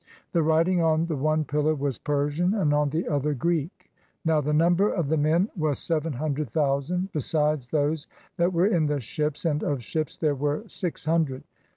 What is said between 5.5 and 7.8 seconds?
was seven hundred thousand, besides